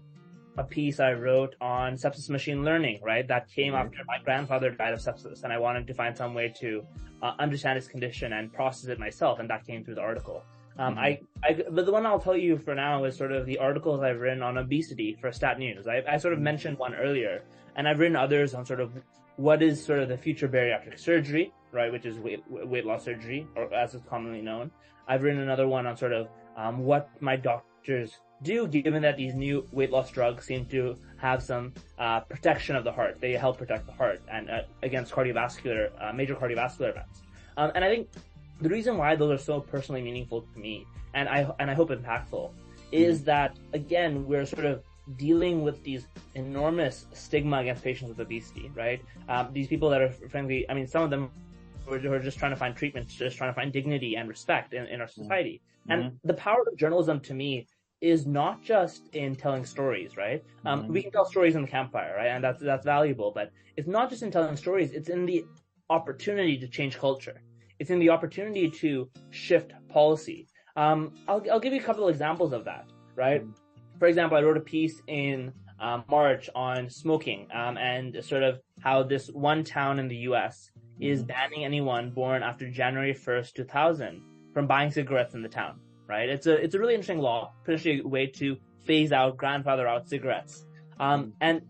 [0.59, 3.27] a piece I wrote on sepsis machine learning, right?
[3.27, 6.53] That came after my grandfather died of sepsis, and I wanted to find some way
[6.61, 6.85] to
[7.23, 10.43] uh, understand his condition and process it myself, and that came through the article.
[10.79, 13.59] Um, I, I, but the one I'll tell you for now is sort of the
[13.59, 15.87] articles I've written on obesity for Stat News.
[15.87, 17.43] I, I sort of mentioned one earlier,
[17.77, 18.93] and I've written others on sort of
[19.37, 23.47] what is sort of the future bariatric surgery, right, which is weight, weight loss surgery,
[23.57, 24.71] or as it's commonly known.
[25.09, 29.35] I've written another one on sort of um, what my doctors do, given that these
[29.35, 33.19] new weight loss drugs seem to have some uh, protection of the heart.
[33.21, 37.23] They help protect the heart and uh, against cardiovascular, uh, major cardiovascular events.
[37.57, 38.09] Um, and I think
[38.61, 41.91] the reason why those are so personally meaningful to me, and I and I hope
[41.91, 42.51] impactful,
[42.93, 44.83] is that again we're sort of
[45.17, 49.01] dealing with these enormous stigma against patients with obesity, right?
[49.29, 51.31] Um, these people that are frankly, I mean, some of them
[51.87, 54.87] who are just trying to find treatment, just trying to find dignity and respect in,
[54.87, 55.63] in our society.
[55.89, 56.19] And Mhm.
[56.25, 57.69] the power of journalism to me
[58.01, 60.45] is not just in telling stories, right?
[60.65, 60.89] Um, Mhm.
[60.91, 62.29] we can tell stories in the campfire, right?
[62.29, 65.45] And that's, that's valuable, but it's not just in telling stories, it's in the
[65.91, 67.41] opportunity to change culture.
[67.79, 70.49] It's in the opportunity to shift policy.
[70.77, 73.43] Um, I'll, I'll give you a couple of examples of that, right?
[73.99, 78.61] For example, I wrote a piece in um, March on smoking um, and sort of
[78.81, 80.71] how this one town in the U.S.
[81.01, 86.29] is banning anyone born after January 1st, 2000 from buying cigarettes in the town, right?
[86.29, 90.09] It's a, it's a really interesting law, potentially a way to phase out, grandfather out
[90.09, 90.65] cigarettes.
[90.99, 91.63] Um, and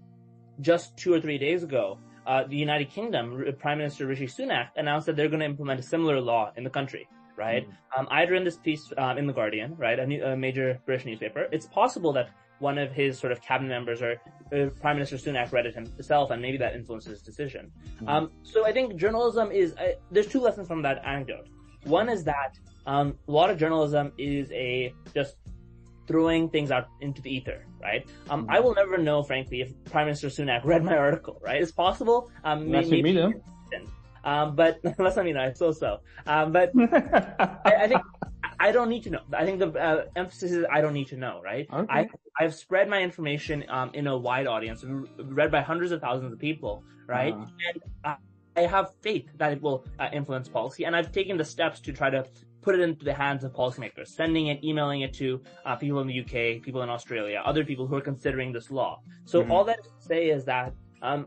[0.60, 5.06] just two or three days ago, uh, the United Kingdom, Prime Minister Rishi Sunak announced
[5.06, 7.66] that they're going to implement a similar law in the country, right?
[7.96, 11.06] Um, I'd written this piece um, in the Guardian, right, a, new, a major British
[11.06, 11.46] newspaper.
[11.52, 14.12] It's possible that one of his sort of cabinet members or
[14.52, 17.70] uh, Prime Minister Sunak read it himself, and maybe that influenced his decision.
[18.06, 21.48] Um, so I think journalism is uh, there's two lessons from that anecdote.
[21.84, 25.36] One is that um, a lot of journalism is a just
[26.06, 28.06] throwing things out into the ether, right?
[28.30, 31.60] Um, I will never know, frankly, if Prime Minister Sunak read my article, right?
[31.60, 32.30] It's possible.
[32.44, 33.42] Um, Unless you meet him.
[34.24, 36.00] Um, but unless I mean, I so so.
[36.26, 38.02] Um, but I, I think
[38.58, 39.20] I don't need to know.
[39.32, 41.66] I think the uh, emphasis is I don't need to know, right?
[41.72, 41.86] Okay.
[41.88, 44.84] I I've spread my information um, in a wide audience,
[45.18, 47.34] read by hundreds of thousands of people, right?
[47.34, 47.46] Uh-huh.
[47.68, 48.16] And uh,
[48.56, 51.92] I have faith that it will uh, influence policy, and I've taken the steps to
[51.92, 52.26] try to
[52.66, 56.08] put it into the hands of policymakers, sending it, emailing it to uh, people in
[56.08, 58.92] the UK, people in Australia, other people who are considering this law.
[59.24, 59.50] So Mhm.
[59.52, 61.20] all that to say is that um,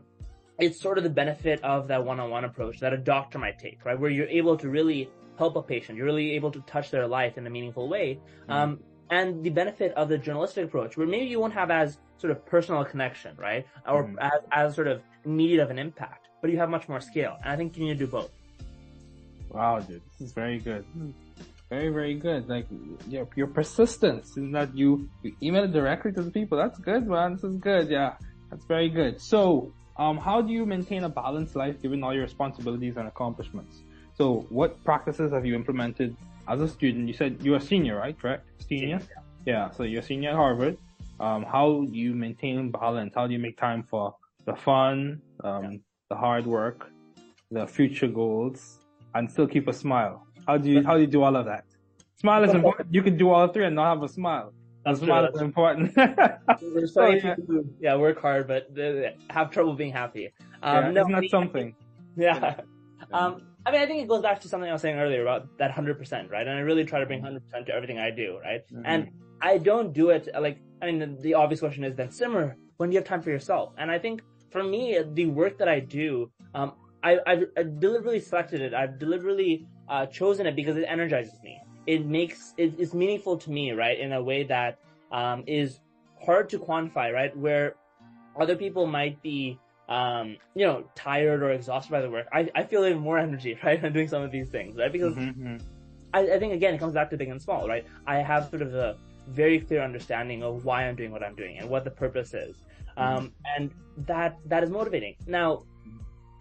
[0.58, 3.98] it's sort of the benefit of that one-on-one approach that a doctor might take, right?
[3.98, 7.38] Where you're able to really help a patient, you're really able to touch their life
[7.38, 8.20] in a meaningful way.
[8.50, 8.70] Um,
[9.18, 12.44] and the benefit of the journalistic approach, where maybe you won't have as sort of
[12.44, 13.64] personal connection, right?
[13.88, 14.16] Or Mhm.
[14.30, 17.34] as, as sort of immediate of an impact, but you have much more scale.
[17.42, 18.30] And I think you need to do both.
[19.48, 20.84] Wow, dude, this is very good.
[21.70, 22.48] Very, very good.
[22.48, 22.66] Like
[23.06, 26.58] your your persistence is that you you email it directly to the people.
[26.58, 27.34] That's good, man.
[27.34, 27.88] This is good.
[27.88, 28.14] Yeah,
[28.50, 29.20] that's very good.
[29.20, 33.82] So, um, how do you maintain a balanced life given all your responsibilities and accomplishments?
[34.18, 36.16] So, what practices have you implemented
[36.48, 37.06] as a student?
[37.06, 38.18] You said you're a senior, right?
[38.18, 38.44] Correct?
[38.68, 39.00] Senior.
[39.46, 39.70] Yeah.
[39.70, 40.76] So you're a senior at Harvard.
[41.20, 43.12] Um, how do you maintain balance?
[43.14, 46.90] How do you make time for the fun, um, the hard work,
[47.52, 48.80] the future goals,
[49.14, 50.26] and still keep a smile?
[50.46, 51.64] How do you how do you do all of that?
[52.16, 52.92] Smile is important.
[52.92, 54.52] You can do all three and not have a smile.
[54.84, 55.36] A That's smile true.
[55.36, 55.94] is important.
[56.74, 57.34] There's so yeah.
[57.80, 60.32] yeah, work hard, but they have trouble being happy.
[60.62, 61.74] Um, yeah, no, isn't that something?
[62.16, 62.60] Yeah.
[63.12, 65.46] Um, I mean, I think it goes back to something I was saying earlier about
[65.58, 66.46] that 100%, right?
[66.46, 68.62] And I really try to bring 100% to everything I do, right?
[68.72, 68.82] Mhm.
[68.84, 72.56] And I don't do it like, I mean, the, the obvious question is then, Simar,
[72.78, 73.72] when do you have time for yourself?
[73.78, 76.72] And I think for me, the work that I do, um,
[77.02, 78.74] I, I've, I've deliberately selected it.
[78.74, 81.60] I've deliberately uh, chosen it because it energizes me.
[81.86, 84.78] It makes it, it's meaningful to me, right, in a way that
[85.12, 85.80] um, is
[86.24, 87.36] hard to quantify, right?
[87.36, 87.74] Where
[88.40, 92.28] other people might be, um, you know, tired or exhausted by the work.
[92.32, 94.92] I, I feel even more energy, right, when doing some of these things, right?
[94.92, 95.60] Because Mhm.
[96.14, 97.86] I, I think again, it comes back to big and small, right?
[98.06, 98.96] I have sort of a
[99.28, 102.56] very clear understanding of why I'm doing what I'm doing and what the purpose is,
[102.96, 103.70] um, and
[104.06, 105.16] that that is motivating.
[105.26, 105.64] Now,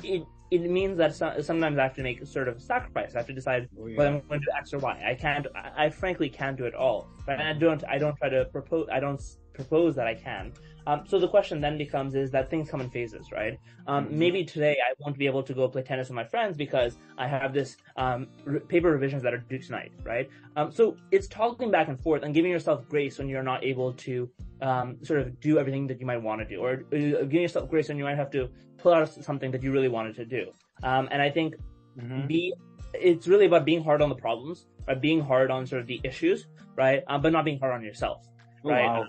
[0.03, 3.13] it it means that so, sometimes I have to make sort of a sacrifice.
[3.15, 3.97] I have to decide Oh, yeah.
[3.97, 5.03] whether I'm going to do X or Y.
[5.05, 5.45] I can't.
[5.55, 7.07] I, I frankly can't do it all.
[7.27, 7.83] And I don't.
[7.87, 8.87] I don't try to propose.
[8.91, 10.53] I don't s- propose that I can.
[10.89, 13.59] Um, so the question then becomes is that things come in phases, right?
[13.85, 14.11] Um, Mhm.
[14.23, 17.27] Maybe today I won't be able to go play tennis with my friends because I
[17.27, 20.27] have this um, re- paper revisions that are due tonight, right?
[20.55, 23.93] Um, so it's toggling back and forth and giving yourself grace when you're not able
[24.07, 24.13] to
[24.61, 27.69] um, sort of do everything that you might want to do, or uh, giving yourself
[27.69, 28.49] grace when you might have to
[28.81, 30.43] pull out something that you really wanted to do.
[30.81, 31.55] Um, and I think
[31.99, 32.27] Mhm.
[32.27, 32.53] be
[32.95, 34.99] it's really about being hard on the problems, right?
[34.99, 37.03] Being hard on sort of the issues, right?
[37.07, 38.25] Um, but not being hard on yourself,
[38.65, 38.89] Oh, right?
[38.89, 39.05] wow.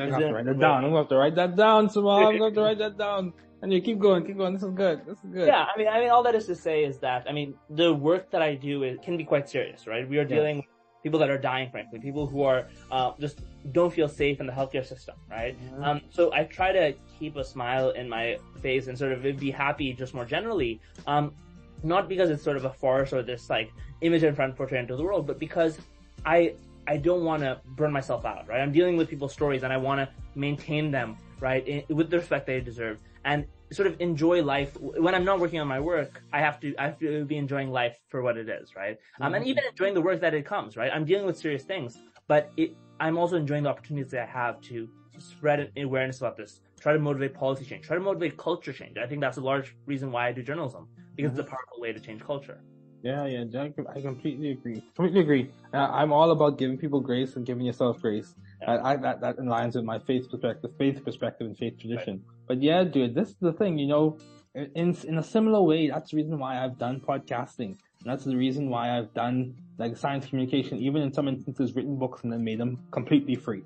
[0.00, 0.84] I'm gonna have to write that down.
[0.84, 2.24] I'm gonna have to write that down, Simar.
[2.24, 3.32] I'm gonna have to write that down.
[3.60, 4.54] And you keep going, keep going.
[4.54, 5.04] This is good.
[5.04, 5.48] This is good.
[5.48, 7.92] Yeah, I mean, I mean, all that is to say is that, I mean, the
[7.92, 10.08] work that I do is, can be quite serious, right?
[10.08, 10.66] We are dealing with
[11.02, 13.40] people that are dying, frankly, people who are, uh, just
[13.72, 15.56] don't feel safe in the healthcare system, right?
[15.82, 19.50] Um, so I try to keep a smile in my face and sort of be
[19.50, 20.80] happy just more generally.
[21.08, 21.34] Um,
[21.82, 24.96] not because it's sort of a farce or this like image I'm trying to into
[24.96, 25.78] the world, but because
[26.24, 26.54] I,
[26.88, 28.60] I don't want to burn myself out, right?
[28.60, 32.16] I'm dealing with people's stories and I want to maintain them, right, in, with the
[32.16, 34.74] respect they deserve and sort of enjoy life.
[34.80, 37.70] When I'm not working on my work, I have to, I have to be enjoying
[37.70, 38.96] life for what it is, right?
[39.20, 40.90] Um, and even enjoying the work that it comes, right?
[40.90, 44.58] I'm dealing with serious things, but it, I'm also enjoying the opportunities that I have
[44.62, 48.96] to spread awareness about this, try to motivate policy change, try to motivate culture change.
[48.96, 51.92] I think that's a large reason why I do journalism because it's a powerful way
[51.92, 52.60] to change culture.
[53.02, 54.82] Yeah, yeah, I, I completely agree.
[54.94, 55.50] Completely agree.
[55.72, 58.34] I'm all about giving people grace and giving yourself grace.
[58.60, 58.72] Yeah.
[58.72, 62.24] I, I, that that aligns with my faith perspective, faith perspective, and faith tradition.
[62.48, 63.78] But yeah, dude, this is the thing.
[63.78, 64.18] You know,
[64.54, 67.78] in in a similar way, that's the reason why I've done podcasting.
[68.00, 71.96] And that's the reason why I've done like science communication, even in some instances, written
[71.96, 73.62] books and then made them completely free.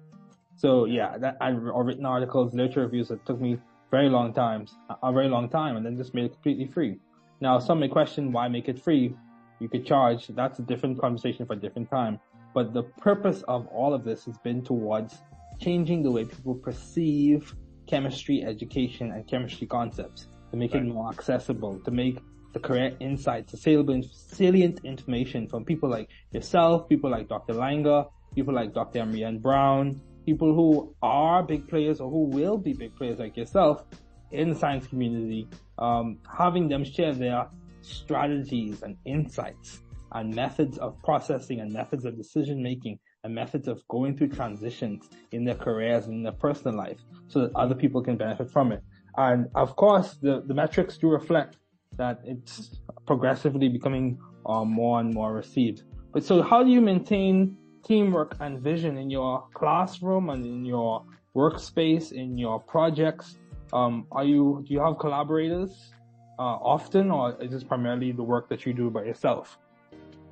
[0.56, 3.58] So yeah, that I've or written articles, literature reviews that took me
[3.90, 6.98] very long times, a very long time, and then just made it completely free.
[7.42, 9.16] Now, some may question why make it free.
[9.58, 10.28] You could charge.
[10.28, 12.20] That's a different conversation for a different time.
[12.54, 15.20] But the purpose of all of this has been towards
[15.60, 17.52] changing the way people perceive
[17.88, 22.20] chemistry education and chemistry concepts to make it more accessible, to make
[22.52, 27.54] the correct insights, the salient, salient information from people like yourself, people like Dr.
[27.54, 29.00] Langer, people like Dr.
[29.00, 33.84] Amrian Brown, people who are big players or who will be big players like yourself
[34.32, 37.48] in the science community, um, having them share their
[37.80, 43.86] strategies and insights and methods of processing and methods of decision making and methods of
[43.88, 48.02] going through transitions in their careers and in their personal life so that other people
[48.02, 48.82] can benefit from it.
[49.16, 51.58] And of course, the, the metrics do reflect
[51.96, 55.82] that it's progressively becoming uh, more and more received.
[56.12, 61.04] But so how do you maintain teamwork and vision in your classroom and in your
[61.34, 63.36] workspace, in your projects?
[63.72, 65.92] Um, are you, do you have collaborators,
[66.38, 69.58] uh, often or is this primarily the work that you do by yourself?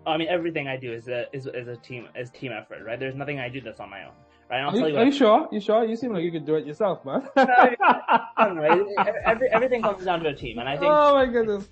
[0.06, 2.98] I mean, everything I do is a is, is a team is team effort, right?
[2.98, 4.12] There's nothing I do that's on my own,
[4.50, 4.60] right?
[4.60, 5.48] I'll Are tell you, you, are you sure?
[5.52, 5.84] You sure?
[5.84, 7.28] You seem like you could do it yourself, man.
[7.36, 8.62] I don't know,
[9.26, 11.68] every, everything comes down to a team, and I think oh my goodness.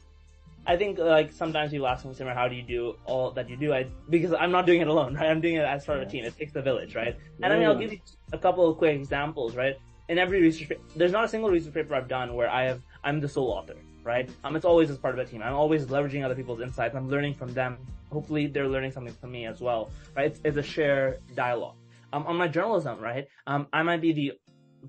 [0.66, 3.57] I think like sometimes people ask me, Simar, how do you do all that you
[3.57, 3.72] do?
[3.72, 5.31] I because I'm not doing it alone, right?
[5.31, 6.24] I'm doing it as part of a team.
[6.24, 7.16] It takes the village, right?
[7.42, 8.00] And I mean, I'll give you
[8.33, 9.76] a couple of quick examples, right?
[10.09, 13.21] In every research, there's not a single research paper I've done where I have I'm
[13.21, 14.29] the sole author, right?
[14.42, 15.42] Um, it's always as part of a team.
[15.42, 16.94] I'm always leveraging other people's insights.
[16.94, 17.79] I'm learning from them.
[18.11, 20.27] Hopefully, they're learning something from me as well, right?
[20.27, 21.77] It's, it's a shared dialogue.
[22.14, 23.27] Um, on my journalism, right?
[23.47, 24.33] Um, I might be the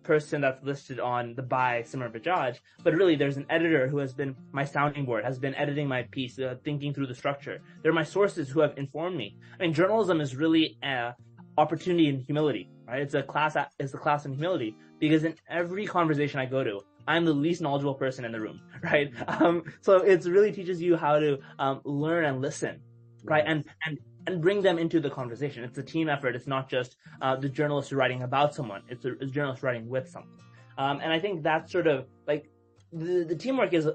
[0.04, 4.14] person that's listed on the by Simar Bajaj, but really there's an editor who has
[4.14, 7.60] been my sounding board, has been editing my piece, uh, thinking through the structure.
[7.82, 9.38] They're my sources who have informed me.
[9.60, 11.12] I mean, journalism is really uh,
[11.58, 13.02] opportunity and humility, right?
[13.02, 16.82] It's a class, it's a class in humility because in every conversation I go to,
[17.08, 19.12] I'm the least knowledgeable person in the room, right?
[19.28, 22.82] Um, so it really teaches you how to um, learn and listen,
[23.24, 23.44] right?
[23.46, 25.64] And and and bring them into the conversation.
[25.64, 26.36] It's a team effort.
[26.36, 28.84] It's not just uh, the journalist writing about someone.
[28.88, 30.38] It's a, a journalist writing with someone.
[30.78, 32.50] Um, and I think that's sort of like
[32.94, 33.88] the, the teamwork is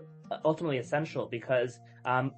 [0.44, 2.32] ultimately essential because um,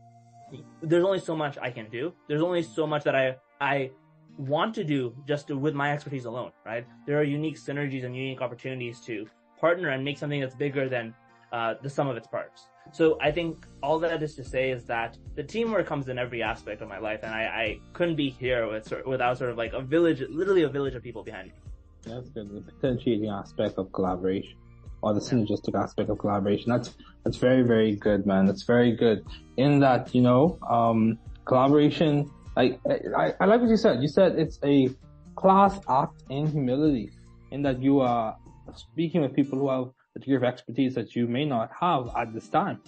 [0.82, 2.12] there's only so much I can do.
[2.28, 3.90] There's only so much that I I
[4.38, 6.86] want to do just with my expertise alone, right?
[7.06, 9.26] There are unique synergies and unique opportunities to
[9.58, 11.14] partner and make something that's bigger than
[11.52, 12.68] uh, the sum of its parts.
[12.92, 16.42] So I think all that is to say is that the teamwork comes in every
[16.42, 19.72] aspect of my life, and I, I couldn't be here with, without sort of like
[19.72, 21.54] a village, literally a village of people behind me.
[22.02, 22.48] That's good.
[22.50, 24.56] The potentiating aspect of collaboration
[25.02, 26.70] or the synergistic aspect of collaboration.
[26.70, 28.46] That's, that's very, very good, man.
[28.46, 29.24] That's very good
[29.56, 32.80] in that, you know, um, collaboration, like,
[33.16, 34.00] I, I like what you said.
[34.02, 34.88] You said it's a
[35.36, 37.10] class act in humility
[37.52, 38.36] in that you are
[38.74, 42.32] speaking with people who have a degree of expertise that you may not have at
[42.32, 42.80] this time.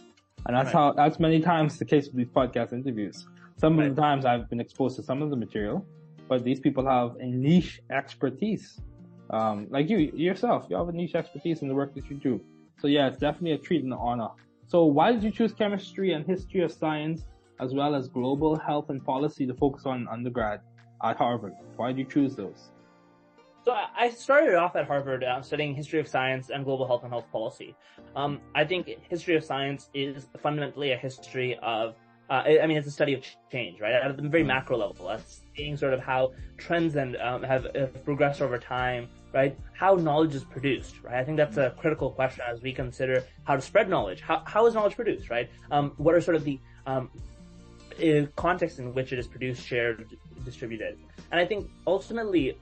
[0.47, 0.73] And that's Right.
[0.73, 3.27] how, that's many times the case with these podcast interviews.
[3.57, 3.89] Some Right.
[3.89, 5.85] of the times I've been exposed to some of the material,
[6.29, 8.81] but these people have a niche expertise.
[9.31, 12.41] Um, like you yourself, you have a niche expertise in the work that you do.
[12.81, 14.29] So yeah, it's definitely a treat and an honor.
[14.67, 17.23] So why did you choose chemistry and history of science
[17.61, 20.61] as well as global health and policy to focus on undergrad
[21.03, 21.55] at Harvard?
[21.77, 22.71] Why did you choose those?
[23.65, 27.13] So I started off at Harvard uh, studying history of science and global health and
[27.13, 27.77] health policy.
[28.17, 31.95] Um, I think history of science is fundamentally a history of
[32.31, 33.95] uh, I mean, it's a study of change, right?
[33.95, 38.05] At the very macro level, us seeing sort of how trends and um, have, have,
[38.05, 39.57] progressed over time, right?
[39.73, 41.15] How knowledge is produced, right?
[41.15, 44.21] I think that's a critical question as we consider how to spread knowledge.
[44.21, 45.49] How, how is knowledge produced, right?
[45.71, 47.11] Um, what are sort of the um,
[48.37, 50.99] context in which it is produced, shared, distributed?
[51.31, 52.59] And I think ultimately,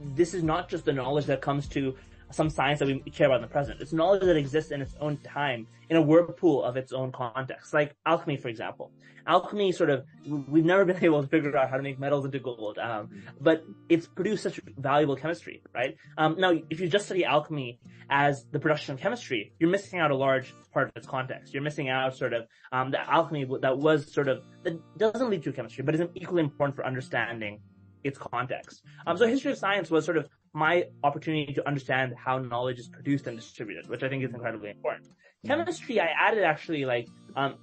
[0.00, 1.94] this is not just the knowledge that comes to
[2.34, 3.80] some science that we care about in the present.
[3.80, 7.72] It's knowledge that exists in its own time, in a whirlpool of its own context.
[7.72, 8.90] Like alchemy, for example.
[9.26, 12.38] Alchemy sort of, we've never been able to figure out how to make metals into
[12.38, 13.10] gold, um,
[13.40, 15.96] but it's produced such valuable chemistry, right?
[16.18, 17.78] Um, now, if you just study alchemy
[18.10, 21.54] as the production of chemistry, you're missing out a large part of its context.
[21.54, 25.42] You're missing out sort of, um, the alchemy that was sort of, that doesn't lead
[25.44, 27.60] to chemistry, but is equally important for understanding
[28.04, 28.82] its context.
[29.06, 32.88] Um, so history of science was sort of my opportunity to understand how knowledge is
[32.88, 35.08] produced and distributed, which I think is incredibly important.
[35.44, 37.56] Chemistry, I added actually like, um,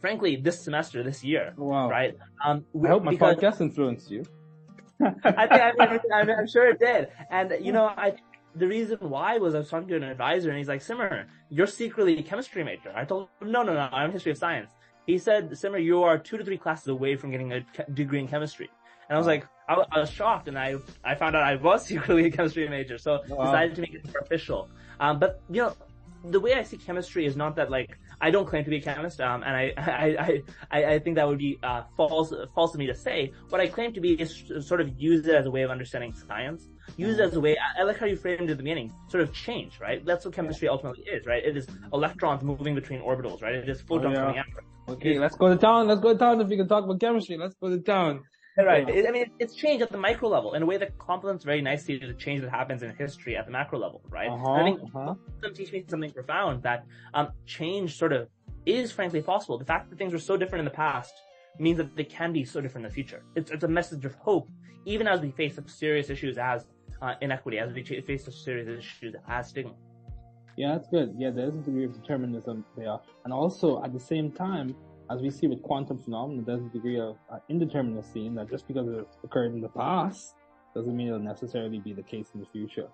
[0.00, 1.52] frankly, this semester, this year.
[1.56, 1.90] Wow.
[1.90, 2.16] Right.
[2.44, 4.24] Um, I hope my podcast influenced you.
[5.00, 5.10] I
[5.46, 5.72] think, I
[6.14, 7.08] I'm, I'm, sure it did.
[7.30, 8.14] And, you know, I,
[8.54, 11.66] the reason why was I was talking to an advisor and he's like, Simar, you're
[11.66, 12.92] secretly a chemistry major.
[12.94, 14.70] I told him, no, no, no, I'm history of science.
[15.06, 17.64] He said, Simar, you are two to three classes away from getting a
[17.94, 18.70] degree in chemistry.
[19.08, 21.86] And I was like, I, I, was shocked, and I I found out I was
[21.86, 23.46] secretly a chemistry major, so wow.
[23.46, 24.68] decided to make it more official.
[25.00, 25.74] Um, but you know,
[26.24, 28.80] the way I see chemistry is not that like I don't claim to be a
[28.82, 32.78] chemist, um, and I I, I, I think that would be uh, false false of
[32.78, 33.32] me to say.
[33.50, 36.14] What I claim to be is sort of use it as a way of understanding
[36.14, 36.68] science.
[36.96, 37.56] Use it as a way.
[37.56, 38.92] I, I like how you framed it at the beginning.
[39.08, 40.04] Sort of change, right?
[40.04, 41.44] That's what chemistry ultimately is, right?
[41.44, 43.54] It is electrons moving between orbitals, right?
[43.54, 44.26] It is photons oh, yeah.
[44.26, 44.46] coming out.
[44.88, 45.86] Okay, let's go to town.
[45.86, 47.36] Let's go to town if we can talk about chemistry.
[47.36, 48.22] Let's go to town.
[48.64, 48.88] Right.
[48.88, 51.62] It, I mean, it's change at the micro level in a way that complements very
[51.62, 54.30] nicely the change that happens in history at the macro level, right?
[54.30, 55.14] Uh-huh, I think uh-huh.
[55.40, 56.84] them teach me something profound that
[57.14, 58.28] um, change sort of
[58.66, 59.58] is frankly possible.
[59.58, 61.14] The fact that things were so different in the past
[61.60, 63.22] means that they can be so different in the future.
[63.36, 64.48] It's, it's a message of hope,
[64.86, 66.66] even as we face such serious issues as
[67.00, 69.74] uh, inequity, as we face such serious issues as stigma.
[70.56, 71.14] Yeah, that's good.
[71.16, 72.98] Yeah, there is a degree of determinism there.
[73.24, 74.74] And also, at the same time,
[75.10, 78.66] as we see with quantum phenomena, there's a degree of uh, indeterminacy in that just
[78.68, 80.34] because it occurred in the past
[80.74, 82.88] doesn't mean it'll necessarily be the case in the future.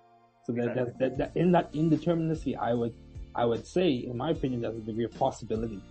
[0.45, 2.93] So that, that, that, that in that indeterminacy, I would,
[3.33, 5.81] I would say, in my opinion, there's a degree of possibility.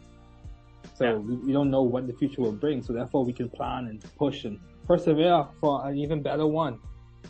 [0.95, 1.14] So yeah.
[1.14, 2.83] we, we, don't know what the future will bring.
[2.83, 6.79] So therefore, we can plan and push and persevere for an even better one.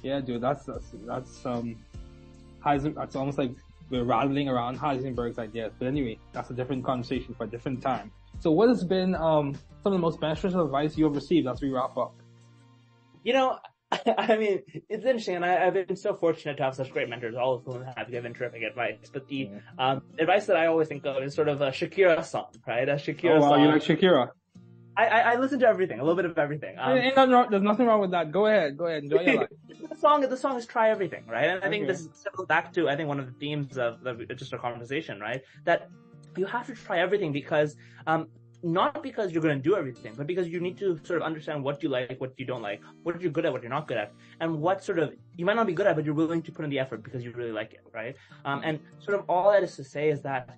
[0.03, 1.77] Yeah, dude, that's that's that's um,
[2.65, 3.53] Heisen, that's almost like
[3.91, 5.73] we're rattling around Heisenberg's ideas.
[5.79, 8.13] But anyway, that's a different conversation for a different time.
[8.41, 11.61] So what has been um, some of the most beneficial advice you have received as
[11.61, 12.15] we wrap up?
[13.23, 13.59] You know,
[14.19, 17.35] I mean, it's interesting, and I, have been so fortunate to have such great mentors,
[17.35, 19.11] all of whom have given terrific advice.
[19.13, 22.49] But the um, advice that I always think of is sort of a Shakira song,
[22.67, 22.89] right?
[22.89, 23.63] A Shakira oh, wow, song.
[23.63, 24.31] you like Shakira?
[24.97, 26.77] I, I, I, listen to everything, a little bit of everything.
[26.79, 28.31] Um, ain't nothing wrong, there's nothing wrong with that.
[28.31, 29.49] Go ahead, go ahead, enjoy your life.
[29.91, 31.51] the song, the song is try everything, right?
[31.51, 34.15] And I think this circles back to, I think one of the themes of the,
[34.37, 35.43] just our conversation, right?
[35.65, 35.91] That
[36.39, 37.77] you have to try everything because,
[38.07, 38.29] um,
[38.63, 41.63] not because you're going to do everything, but because you need to sort of understand
[41.63, 43.99] what you like, what you don't like, what you're good at, what you're not good
[43.99, 46.51] at, and what sort of you might not be good at, but you're willing to
[46.51, 48.17] put in the effort because you really like it, right?
[48.45, 50.57] Um, and sort of all that is to say is that,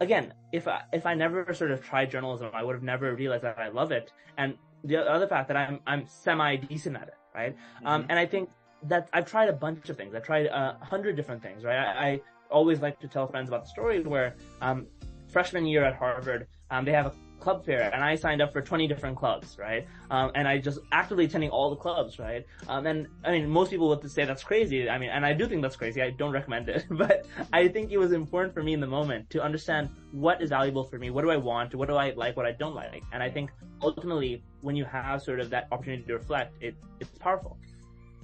[0.00, 3.44] again, if I, if I never sort of tried journalism, I would have never realized
[3.44, 7.14] that I love it, and the other fact that I'm I'm semi decent at it,
[7.34, 7.48] right?
[7.50, 7.86] Um, mm-hmm.
[7.86, 8.48] Um, and I think
[8.84, 10.14] that I've tried a bunch of things.
[10.14, 11.78] I've tried a hundred different things, right?
[11.78, 12.20] I, I,
[12.50, 14.86] always like to tell friends about the story where um,
[15.32, 17.12] freshman year at Harvard, um, they have a
[17.42, 19.86] club fair and I signed up for 20 different clubs, right?
[20.10, 22.46] Um, and I just actively attending all the clubs, right?
[22.68, 24.88] Um, and I mean, most people would say that's crazy.
[24.88, 26.00] I mean, and I do think that's crazy.
[26.00, 29.28] I don't recommend it, but I think it was important for me in the moment
[29.30, 31.10] to understand what is valuable for me.
[31.10, 31.74] What do I want?
[31.74, 32.36] What do I like?
[32.36, 33.02] What I don't like?
[33.12, 33.50] And I think
[33.82, 37.58] ultimately when you have sort of that opportunity to reflect, it, it's powerful.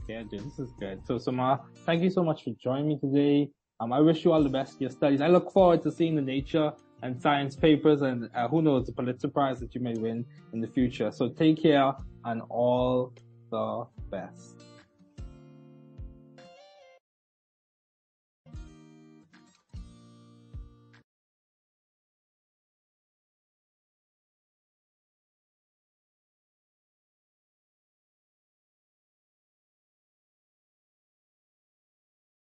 [0.08, 1.04] Yeah, dude, this is good.
[1.06, 3.50] So, Simar, thank you so much for joining me today.
[3.80, 5.20] Um, I wish you all the best in your studies.
[5.20, 8.92] I look forward to seeing the nature and science papers and uh, who knows the
[8.92, 11.10] Pulitzer Prize that you may win in the future.
[11.10, 11.92] So take care
[12.24, 13.12] and all
[13.50, 14.54] the best.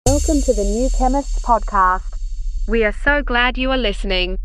[0.05, 2.18] Welcome to the New Chemists podcast.
[2.69, 4.37] We are so glad you are listening.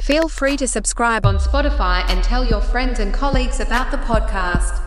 [0.00, 4.78] Feel free to subscribe on Spotify and tell your friends and colleagues about the podcast.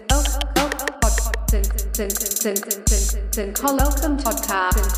[0.00, 0.71] Oh,
[1.94, 2.16] Welcome
[4.16, 4.96] podcast.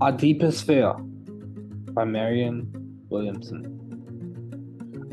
[0.00, 0.92] Our Deepest Fear
[1.92, 2.70] by Marianne
[3.08, 3.72] Williamson.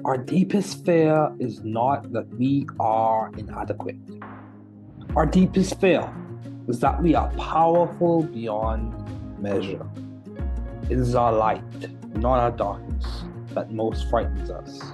[0.06, 3.98] Our deepest fear is not that we are inadequate.
[5.16, 6.14] Our deepest fear
[6.68, 8.94] is that we are powerful beyond
[9.42, 9.90] measure.
[10.92, 11.64] It is our light,
[12.18, 13.24] not our darkness,
[13.56, 14.94] that most frightens us.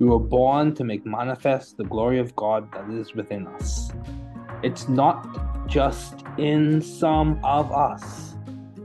[0.00, 3.92] We were born to make manifest the glory of God that is within us.
[4.62, 8.34] It's not just in some of us,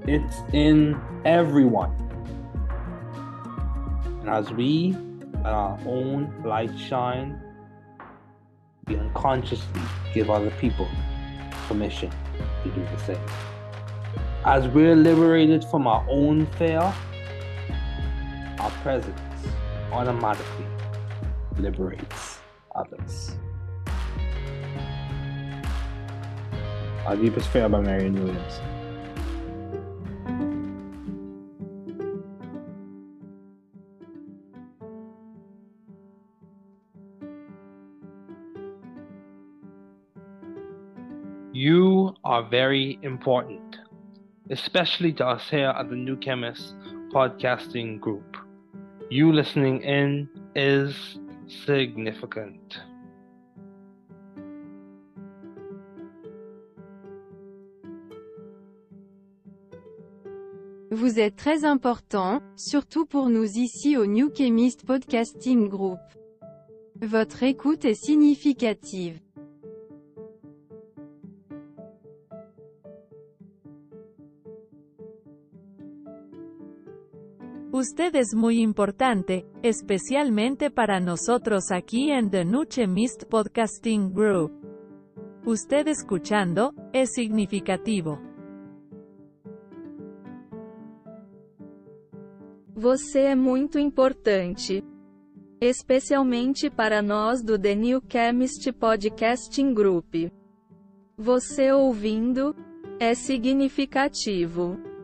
[0.07, 1.93] it's in everyone.
[4.19, 4.97] And as we
[5.35, 7.41] let our own light shine,
[8.85, 9.81] we unconsciously
[10.13, 10.89] give other people
[11.69, 12.11] permission
[12.63, 13.25] to do the same.
[14.43, 16.93] As we're liberated from our own fear,
[18.59, 19.17] our presence
[19.93, 20.65] automatically
[21.57, 22.39] liberates
[22.75, 23.35] others.
[27.05, 28.59] Our Deepest Fear by Marianne Williams.
[41.53, 43.77] You are very important,
[44.49, 46.73] especially to us here at the New Chemist
[47.13, 48.35] podcasting group.
[49.09, 52.85] You listening in is significant.
[60.91, 65.99] Vous êtes très important, surtout pour nous ici au New Chemist Podcasting Group.
[67.01, 69.19] Votre écoute est significative.
[77.75, 84.53] Usted es muy importante, especialmente para nosotros aquí en The Nuche Mist Podcasting Group.
[85.45, 88.21] Usted escuchando, es significativo.
[92.75, 94.81] Você é muito importante.
[95.59, 100.31] Especialmente para nós do The New Chemist Podcasting Group.
[101.17, 102.55] Você ouvindo,
[103.01, 104.94] é significativo.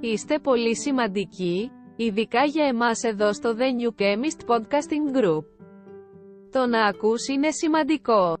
[0.00, 5.44] Είστε πολύ σημαντικοί, ειδικά για εμάς εδώ στο The New Chemist Podcasting Group.
[6.50, 8.36] Το να ακούς είναι σημαντικό.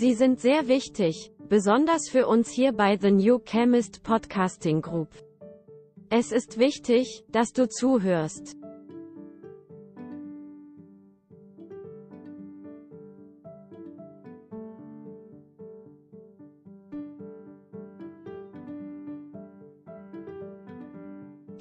[0.00, 5.08] Sie sind sehr wichtig, besonders für uns hier bei The New Chemist Podcasting Group.
[6.08, 8.61] Es ist wichtig, dass du zuhörst.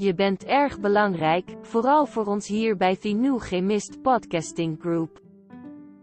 [0.03, 5.21] Je bent erg belangrijk, vooral voor ons hier bij New Chemist Podcasting Group.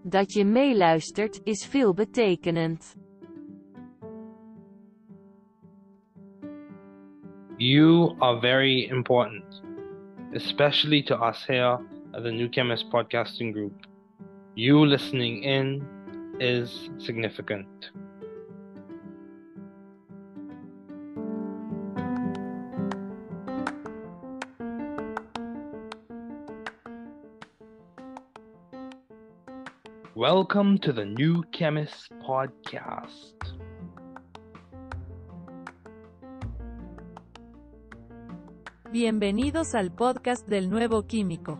[0.04, 2.96] Dat je meeluistert, is veelbetekenend.
[7.58, 9.64] You are very important,
[10.34, 11.80] especially to us here
[12.12, 13.88] at the New Chemist Podcasting Group.
[14.54, 15.88] You listening in
[16.38, 17.92] is significant.
[30.19, 33.35] Welcome to the New Chemist Podcast.
[38.93, 41.59] Bienvenidos al podcast del nuevo químico.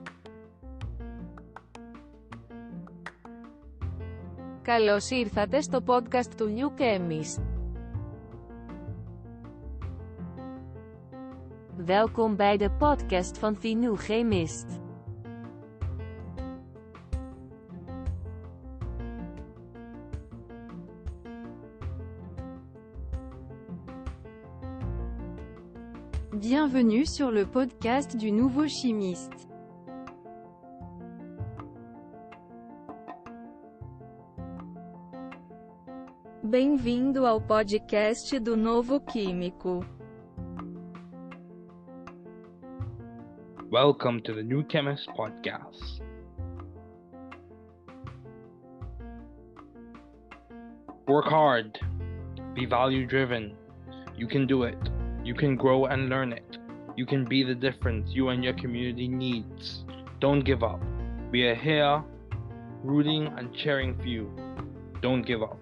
[4.63, 7.43] Καλώς ήρθατε στο podcast του New Chemist.
[11.77, 14.78] Welkom bij de podcast van The New Chemist.
[26.72, 29.50] Bienvenue sur le podcast du nouveau chimiste.
[36.44, 39.84] Bem-vindo ao podcast do Novo Químico.
[43.72, 46.04] Welcome to the New Chemist Podcast.
[51.08, 51.80] Work hard.
[52.54, 53.56] Be value driven.
[54.16, 54.78] You can do it.
[55.24, 56.49] You can grow and learn it.
[57.00, 59.86] You can be the difference you and your community needs.
[60.20, 60.82] Don't give up.
[61.32, 62.04] We are here
[62.84, 64.30] rooting and cheering for you.
[65.02, 65.58] Don't give up.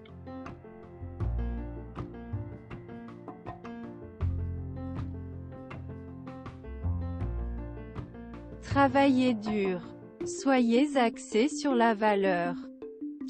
[8.62, 9.80] Travaillez dur.
[10.24, 12.56] Soyez axé sur la valeur.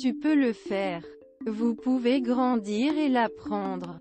[0.00, 1.02] Tu peux le faire.
[1.46, 4.00] Vous pouvez grandir et l'apprendre.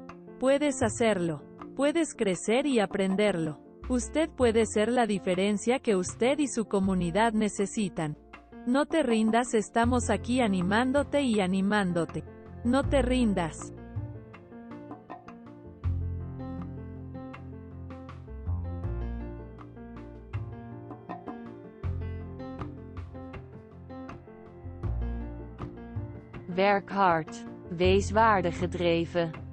[0.41, 1.43] Puedes hacerlo.
[1.75, 3.59] Puedes crecer y aprenderlo.
[3.89, 8.17] Usted puede ser la diferencia que usted y su comunidad necesitan.
[8.65, 12.23] No te rindas, estamos aquí animándote y animándote.
[12.63, 13.71] No te rindas.
[26.57, 27.27] Werk hard.
[27.79, 29.50] Wees waardegedreven.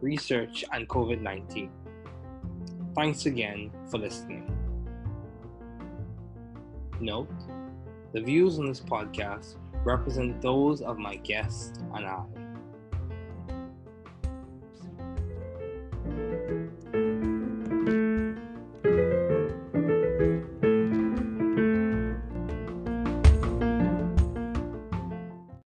[0.00, 1.70] research, and COVID 19.
[2.94, 4.50] Thanks again for listening.
[7.00, 7.30] Note
[8.12, 12.24] the views on this podcast represent those of my guests and I